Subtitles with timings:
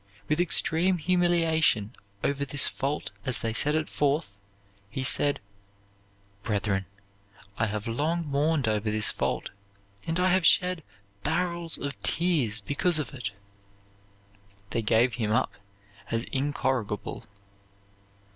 [0.27, 1.93] With extreme humiliation
[2.23, 4.33] over this fault as they set it forth,
[4.89, 5.39] he said,
[6.41, 6.87] "Brethren,
[7.59, 9.51] I have long mourned over this fault,
[10.07, 10.81] and I have shed
[11.21, 13.29] barrels of tears because of it."
[14.71, 15.51] They gave him up
[16.09, 17.25] as incorrigible.